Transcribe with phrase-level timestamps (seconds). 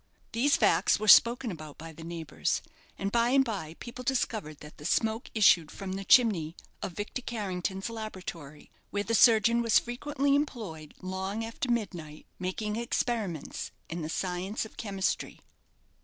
[0.31, 2.63] These facts were spoken about by the neighbours;
[2.97, 7.21] and by and by people discovered that the smoke issued from the chimney of Victor
[7.21, 14.09] Carrington's laboratory, where the surgeon was frequently employed, long after midnight, making experiments in the
[14.09, 15.39] science of chemistry.